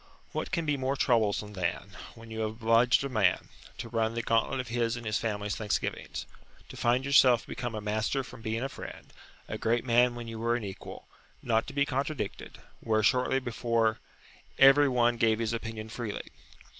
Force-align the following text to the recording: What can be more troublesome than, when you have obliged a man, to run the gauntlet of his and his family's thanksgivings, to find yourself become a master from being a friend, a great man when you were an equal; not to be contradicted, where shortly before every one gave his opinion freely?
What 0.31 0.49
can 0.49 0.65
be 0.65 0.77
more 0.77 0.95
troublesome 0.95 1.53
than, 1.53 1.95
when 2.15 2.31
you 2.31 2.39
have 2.39 2.49
obliged 2.49 3.03
a 3.03 3.07
man, 3.09 3.49
to 3.77 3.87
run 3.87 4.15
the 4.15 4.23
gauntlet 4.23 4.59
of 4.59 4.69
his 4.69 4.97
and 4.97 5.05
his 5.05 5.19
family's 5.19 5.55
thanksgivings, 5.55 6.25
to 6.69 6.75
find 6.75 7.05
yourself 7.05 7.45
become 7.45 7.75
a 7.75 7.81
master 7.81 8.23
from 8.23 8.41
being 8.41 8.63
a 8.63 8.67
friend, 8.67 9.13
a 9.47 9.59
great 9.59 9.85
man 9.85 10.15
when 10.15 10.27
you 10.27 10.39
were 10.39 10.55
an 10.55 10.63
equal; 10.63 11.07
not 11.43 11.67
to 11.67 11.73
be 11.73 11.85
contradicted, 11.85 12.57
where 12.79 13.03
shortly 13.03 13.37
before 13.39 13.99
every 14.57 14.89
one 14.89 15.17
gave 15.17 15.37
his 15.37 15.53
opinion 15.53 15.87
freely? 15.87 16.31